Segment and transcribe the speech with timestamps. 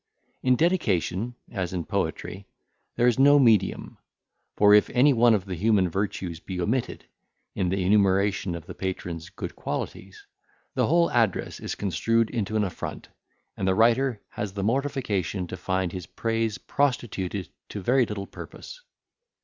[0.41, 2.47] In dedication, as in poetry,
[2.95, 3.99] there is no medium;
[4.55, 7.05] for, if any one of the human virtues be omitted
[7.53, 10.25] in the enumeration of the patron's good qualities,
[10.73, 13.09] the whole address is construed into an affront,
[13.55, 18.81] and the writer has the mortification to find his praise prostituted to very little purpose.